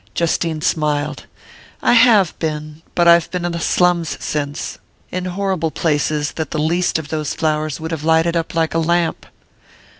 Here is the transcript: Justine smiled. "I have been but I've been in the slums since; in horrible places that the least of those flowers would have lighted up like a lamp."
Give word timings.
Justine 0.15 0.61
smiled. 0.61 1.27
"I 1.83 1.93
have 1.93 2.33
been 2.39 2.81
but 2.95 3.07
I've 3.07 3.29
been 3.29 3.45
in 3.45 3.51
the 3.51 3.59
slums 3.59 4.17
since; 4.19 4.79
in 5.11 5.25
horrible 5.25 5.69
places 5.69 6.31
that 6.37 6.49
the 6.49 6.57
least 6.57 6.97
of 6.97 7.09
those 7.09 7.35
flowers 7.35 7.79
would 7.79 7.91
have 7.91 8.03
lighted 8.03 8.35
up 8.35 8.55
like 8.55 8.73
a 8.73 8.79
lamp." 8.79 9.27